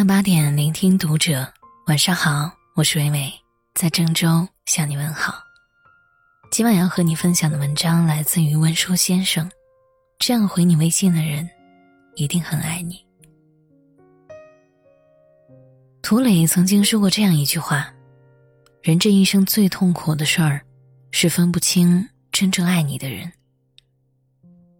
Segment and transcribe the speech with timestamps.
[0.00, 1.46] 晚八点，聆听读者。
[1.86, 3.30] 晚上好，我是伟伟，
[3.74, 5.34] 在郑州向你问好。
[6.50, 9.46] 今晚要和你分享的文章来自于温书先生。
[10.18, 11.46] 这样回你微信的人，
[12.14, 13.04] 一定很爱你。
[16.00, 17.92] 涂磊曾经说过这样一句话：
[18.80, 20.62] 人这一生最痛苦的事儿，
[21.10, 23.30] 是分不清真正爱你的人。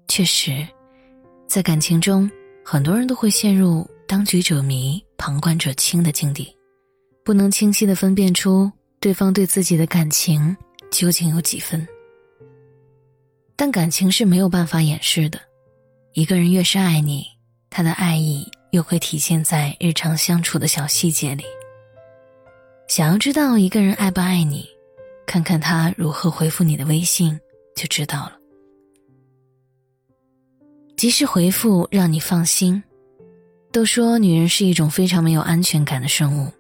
[0.09, 0.67] 确实，
[1.47, 2.31] 在感情中，
[2.65, 6.53] 很多人都会陷入当局者迷，旁观者清的境地。
[7.25, 8.69] 不能清晰的分辨出
[8.99, 10.57] 对方对自己的感情
[10.91, 11.87] 究竟有几分，
[13.55, 15.41] 但感情是没有办法掩饰的。
[16.15, 17.25] 一个人越是爱你，
[17.71, 21.45] 他的爱意又会体现在日常相处的小细节里。
[22.89, 24.69] 想要知道一个人爱不爱你，
[25.25, 27.39] 看看他如何回复你的微信
[27.77, 28.37] 就知道了。
[30.97, 32.83] 及时回复让你放心。
[33.73, 36.53] 都说女人是一种非常没有安全感的生物。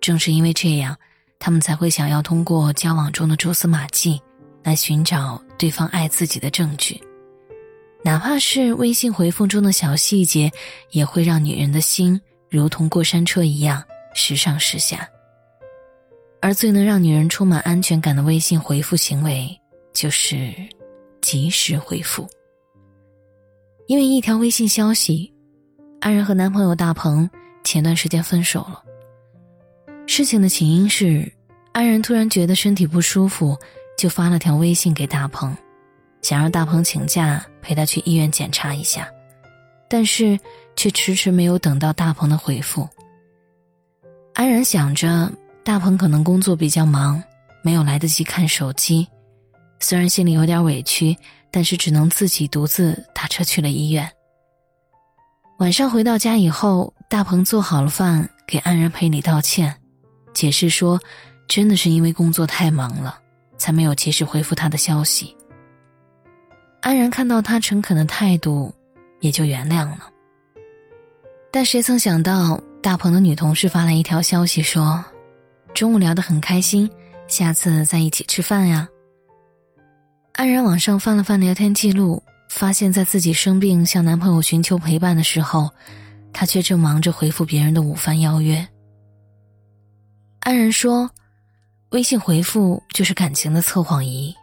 [0.00, 0.96] 正是因为这样，
[1.38, 4.20] 他们才会想要通过交往中的蛛丝马迹，
[4.62, 7.00] 来寻找对方爱自己的证据。
[8.04, 10.50] 哪怕是微信回复中的小细节，
[10.90, 13.82] 也会让女人的心如同过山车一样
[14.14, 15.08] 时上时下。
[16.40, 19.48] 而最能让女人充满安全感的微信回复行为，
[19.92, 20.52] 就是
[21.20, 22.28] 及时回复。
[23.86, 25.31] 因为一条微信消息，
[26.02, 27.30] 安然和男朋友大鹏
[27.62, 28.82] 前段时间分手了。
[30.08, 31.32] 事情的起因是，
[31.70, 33.56] 安然突然觉得身体不舒服，
[33.96, 35.56] 就发了条微信给大鹏，
[36.20, 39.08] 想让大鹏请假陪他去医院检查一下，
[39.88, 40.36] 但是
[40.74, 42.88] 却迟迟没有等到大鹏的回复。
[44.34, 45.30] 安然想着
[45.62, 47.22] 大鹏可能工作比较忙，
[47.62, 49.06] 没有来得及看手机，
[49.78, 51.16] 虽然心里有点委屈，
[51.52, 54.10] 但是只能自己独自打车去了医院。
[55.62, 59.72] 晚上回到家以后，大鹏做好了饭，给安然赔礼道歉。
[60.34, 60.98] 解释说，
[61.46, 63.16] 真的是因为工作太忙了，
[63.56, 65.36] 才没有及时回复他的消息。
[66.80, 68.74] 安然看到他诚恳的态度，
[69.20, 70.10] 也就原谅了。
[71.52, 75.04] 但谁曾想到，大鹏的女同事发来一条消息说
[75.72, 76.90] ：“中午聊得很开心，
[77.28, 78.88] 下次再一起吃饭呀。”
[80.34, 82.20] 安然往上翻了翻聊天记录，
[82.54, 85.70] 发现在自己生病向男朋友寻求陪伴的时候，
[86.34, 88.68] 他却正忙着回复别人的午饭邀约。
[90.40, 91.10] 安然说
[91.92, 94.34] ：“微信回复就是感情的测谎仪，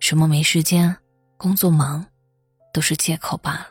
[0.00, 0.94] 什么没时间、
[1.36, 2.04] 工作忙，
[2.74, 3.68] 都是借口罢了。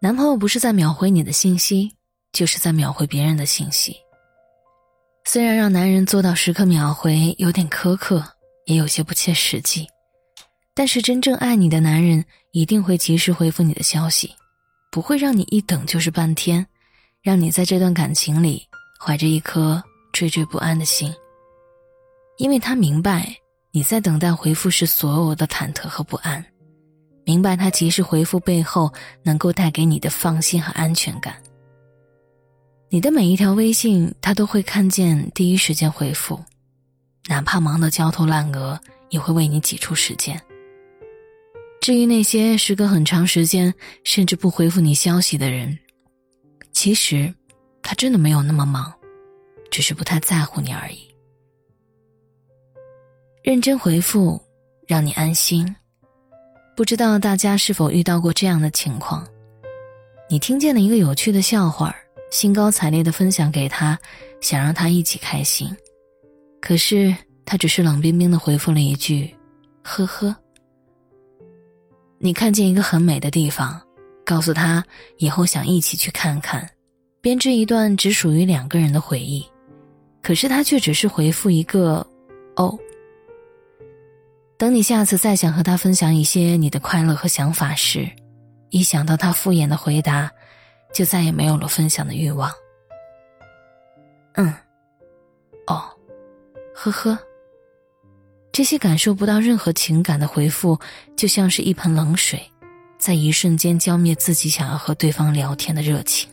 [0.00, 1.94] 男朋友不是在秒回你的信息，
[2.32, 3.96] 就是在秒回别人的信息。
[5.24, 8.22] 虽然让男人做到时刻秒回有点苛刻，
[8.66, 9.86] 也有些不切实际，
[10.74, 14.34] 但是真正爱你的男人一定会及时回复你的消息，
[14.90, 16.66] 不会让你一等就是半天，
[17.22, 18.66] 让你在这段感情里
[18.98, 19.82] 怀着一颗。”
[20.12, 21.14] 惴惴不安的心，
[22.36, 23.32] 因为他明白
[23.70, 26.44] 你在等待回复时所有的忐忑和不安，
[27.24, 28.92] 明白他及时回复背后
[29.22, 31.40] 能够带给你的放心和安全感。
[32.88, 36.38] 你的每一条微信，他都会看见，第一时间回复，
[37.28, 38.78] 哪怕忙得焦头烂额，
[39.10, 40.38] 也会为你挤出时间。
[41.80, 43.72] 至于那些时隔很长时间
[44.04, 45.78] 甚至不回复你消息的人，
[46.72, 47.32] 其实
[47.82, 48.92] 他真的没有那么忙。
[49.70, 51.08] 只是不太在乎你而已。
[53.44, 54.42] 认真回复，
[54.88, 55.76] 让你安心。
[56.76, 59.24] 不知道大家是否遇到过这样的情况？
[60.28, 61.94] 你听见了一个有趣的笑话，
[62.32, 63.96] 兴高采烈的分享给他，
[64.40, 65.70] 想让他一起开心，
[66.60, 67.14] 可是
[67.44, 69.32] 他只是冷冰冰的回复了一句
[69.84, 70.34] ：“呵呵。”
[72.22, 73.80] 你看见一个很美的地方，
[74.26, 74.84] 告诉他
[75.16, 76.68] 以后想一起去看看，
[77.22, 79.42] 编织一段只属于两个人的回忆。
[80.20, 82.06] 可是他却只是回复一个
[82.56, 82.78] “哦”。
[84.58, 88.06] 等你下次再想和他分享一些你的快乐和想法时，
[88.68, 90.30] 一想到他敷衍的回答，
[90.92, 92.52] 就再也没有了分享的欲望。
[94.34, 94.54] 嗯，
[95.66, 95.88] 哦，
[96.74, 97.18] 呵呵。
[98.60, 100.78] 这些感受不到任何情感的回复，
[101.16, 102.38] 就像是一盆冷水，
[102.98, 106.28] 在一瞬间浇灭自己想要和对方聊天的热情。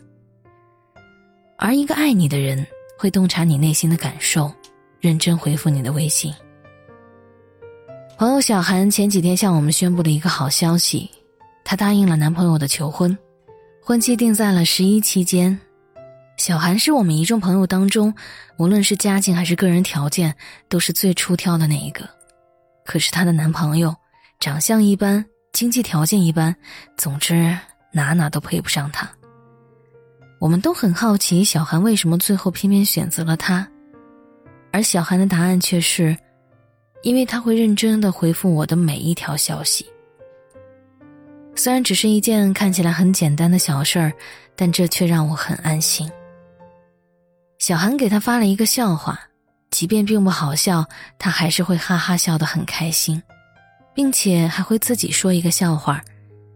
[1.58, 2.68] 而一个爱你的人。
[3.00, 4.52] 会洞察你内心的感受，
[5.00, 6.34] 认真回复你的微信。
[8.18, 11.10] 朋友小韩前几天向我们宣布了一个好消息，
[11.64, 13.18] 她答应了男朋友的求婚，
[13.82, 15.58] 婚期定在了十一期间。
[16.38, 18.14] 小韩是我们一众朋友当中，
[18.58, 20.36] 无论是家境还是个人条件，
[20.68, 22.17] 都是最出挑的那一个。
[22.88, 23.94] 可是她的男朋友，
[24.39, 26.56] 长相一般，经济条件一般，
[26.95, 27.56] 总之
[27.92, 29.07] 哪哪都配不上她。
[30.39, 33.68] 我们都很好奇小韩为什么最后偏偏选择了他，
[34.72, 36.16] 而小韩的答案却是，
[37.01, 39.86] 因为他会认真的回复我的每一条消息。
[41.56, 44.13] 虽然只是一件看起来很简单的小事儿，
[44.56, 46.10] 但这却让我很安心。
[47.57, 49.19] 小韩给他发了一个笑话，
[49.78, 50.84] 即便并不好笑，
[51.20, 53.22] 他还是会哈哈笑得很开心，
[53.94, 56.04] 并且还会自己说一个笑话，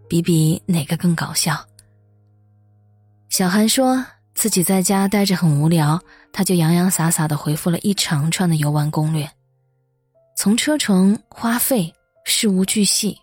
[0.08, 1.64] 比比哪个更搞笑。
[3.28, 4.04] 小韩说
[4.34, 6.02] 自己在家待着很无聊，
[6.32, 9.30] 他就洋洋洒洒的回复了一长串的游玩攻略，
[10.36, 13.16] 从车程、花费、事无巨细。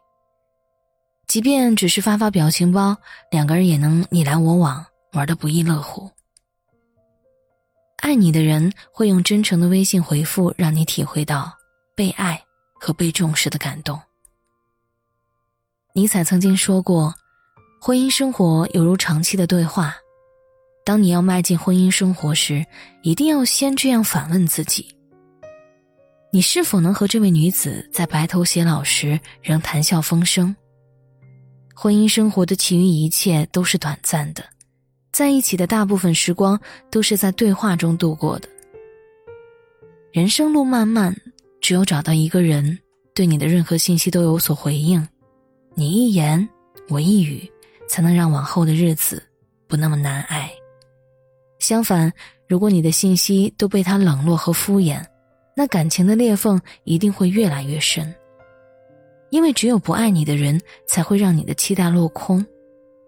[1.28, 2.96] 即便只是发发表情包，
[3.32, 6.10] 两个人也能你来我往，玩的不亦乐乎。
[8.02, 11.52] 爱你的人会用真诚的微信回复，让你体会到
[11.96, 12.42] 被爱
[12.80, 14.00] 和被重视的感动。
[15.94, 17.14] 尼采曾经说过，
[17.82, 19.96] 婚姻生活犹如长期的对话，
[20.86, 22.66] 当你要迈进婚姻生活时，
[23.04, 24.96] 一定要先这样反问自己：
[26.32, 30.56] 你是否能和这位女子在白头偕老时仍谈笑风生？
[31.76, 34.44] 婚姻生活的其余一切都是短暂的，
[35.20, 36.58] 在一起的大部分时光
[36.90, 38.48] 都是在对话中度过的。
[40.14, 41.14] 人生路漫漫，
[41.60, 42.80] 只有找到一个人，
[43.14, 45.06] 对你的任何信息都有所回应，
[45.74, 46.48] 你一言
[46.88, 47.52] 我一语，
[47.86, 49.22] 才能让往后的日子
[49.68, 50.50] 不那么难挨。
[51.60, 52.10] 相反，
[52.48, 55.04] 如果你的信息都被他冷落和敷衍，
[55.54, 58.16] 那感情的裂缝一定会越来越深。
[59.32, 62.46] 因为只有不爱你的人，才会让你的期待落空，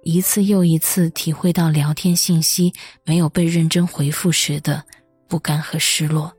[0.04, 4.84] 一次又一次体会到聊天信息没有被认真回复时的
[5.28, 6.34] 不甘和失落。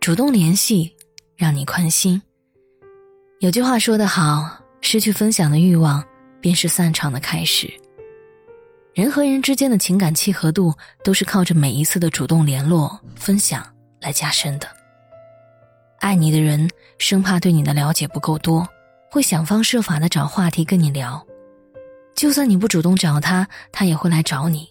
[0.00, 0.94] 主动联系，
[1.36, 2.22] 让你宽心。
[3.40, 6.02] 有句话说得好：“失去分享的欲望，
[6.40, 7.70] 便是散场的开始。”
[8.94, 10.72] 人和人之间的情感契合度，
[11.04, 13.66] 都是靠着每一次的主动联络、分享
[14.00, 14.66] 来加深的。
[15.98, 18.66] 爱你的人生怕对你的了解不够多，
[19.10, 21.24] 会想方设法的找话题跟你聊。
[22.14, 24.68] 就算你不主动找他，他也会来找你。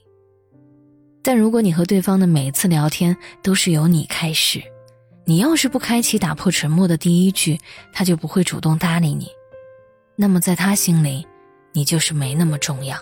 [1.22, 4.62] 但如果你和对方的每一次聊天都是由你开始，
[5.26, 7.60] 你要是不开启打破沉默的第一句，
[7.92, 9.28] 他就不会主动搭理你。
[10.16, 11.26] 那么在他心里，
[11.74, 12.98] 你就是没那么重要。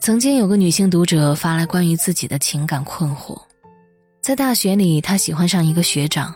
[0.00, 3.40] 曾经有个女性读者发来关于自己的情感困惑。
[4.20, 6.34] 在大学里，她喜欢上一个学长，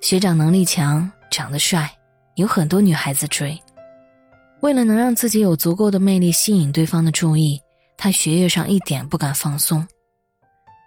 [0.00, 1.90] 学长能力强，长得帅，
[2.36, 3.58] 有很多女孩子追。
[4.60, 7.60] 为了能让自己有足够的魅力吸引对方的注意，
[7.96, 9.86] 他学业上一点不敢放松。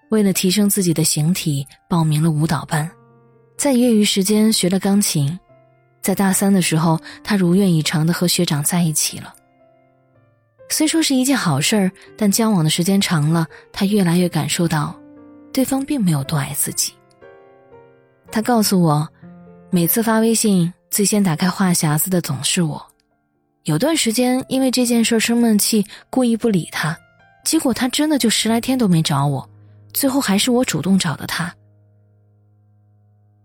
[0.09, 2.89] 为了提升自己的形体，报名了舞蹈班，
[3.57, 5.37] 在业余时间学了钢琴。
[6.01, 9.33] 在大三的时候，他如愿以偿的和学长在一起了。
[10.69, 14.97] 虽说是一件好事儿，但交往的时间长了，他越来越感受到。
[15.53, 16.93] 对方并没有多爱自己。
[18.31, 19.07] 他告诉我，
[19.71, 22.85] 每次发微信最先打开话匣子的总是我。
[23.63, 26.97] 有段时间因为这件事生闷气，故意不理他，
[27.43, 29.49] 结果他真的就十来天都没找我，
[29.93, 31.53] 最后还是我主动找的他。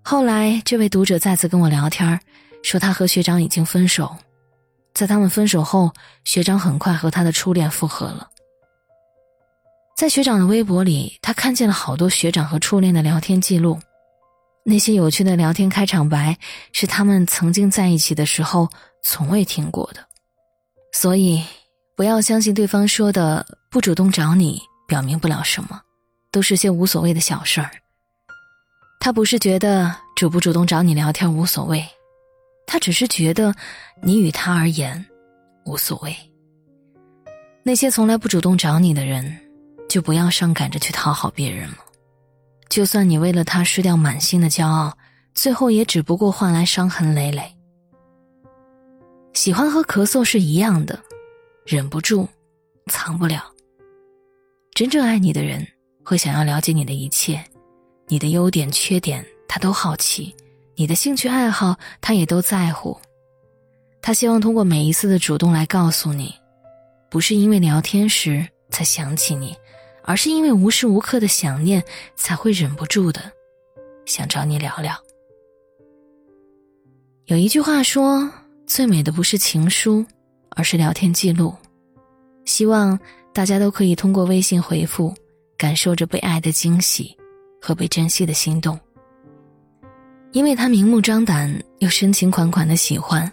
[0.02, 2.20] 后来这位读者再次跟我聊天，
[2.62, 4.16] 说他和学长已经分手，
[4.94, 5.92] 在他们分手后，
[6.24, 8.28] 学长很快和他的初恋复合了。
[9.96, 13.78] 在学长的微博里，他看见了好多学长和初恋的聊天记录，
[14.64, 16.36] 那些有趣的聊天开场白
[16.72, 18.68] 是他们曾经在一起的时候
[19.02, 20.00] 从未听过的。
[20.92, 21.42] 所以，
[21.96, 25.80] 不要相信对方说的不主动找你表明不了什么，
[26.30, 27.70] 都是些无所谓的小事儿。
[29.00, 31.84] 他不是觉得主不主动找你聊天无所谓，
[32.66, 33.54] 他只是觉得
[34.02, 35.04] 你与他而言
[35.64, 36.14] 无所谓。
[37.64, 39.38] 那些从来不主动找你的人。
[39.88, 41.76] 就不要上赶着去讨好别人了，
[42.72, 44.96] 就算你为了他失掉满心的骄傲，
[45.34, 47.54] 最后也只不过换来伤痕累累。
[49.34, 50.98] 喜欢和咳嗽是一样的，
[51.66, 52.26] 忍不住，
[52.86, 53.44] 藏不了。
[54.72, 55.66] 真正爱你的人
[56.02, 57.44] 会想要了解你的一切，
[58.08, 60.34] 你的优点缺点他都好奇，
[60.74, 62.98] 你的兴趣爱好他也都在乎。
[64.00, 66.34] 他希望通过每一次的主动来告诉你，
[67.10, 69.54] 不是因为聊天时才想起你。
[70.04, 71.82] 而是因为无时无刻的想念，
[72.16, 73.20] 才会忍不住的
[74.04, 74.94] 想找你聊聊。
[77.26, 78.30] 有一句话说
[78.66, 80.04] ：“最美的不是情书，
[80.50, 81.54] 而是聊天记录。”
[82.44, 82.98] 希望
[83.32, 85.14] 大家都可以通过微信回复，
[85.56, 87.16] 感受着被爱的惊喜
[87.60, 88.78] 和被珍惜的心动。
[90.32, 93.30] 因为他明目张胆又深情款款的喜欢，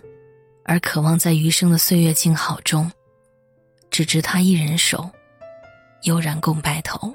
[0.65, 2.89] 而渴望在余生的岁月静好中
[3.89, 5.09] 只知他一人守，
[6.03, 7.13] 悠然共白头。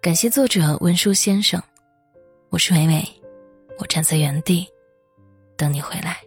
[0.00, 1.62] 感谢作者文殊先生，
[2.48, 3.08] 我是美美，
[3.78, 4.66] 我站在原地
[5.56, 6.18] 等你回来。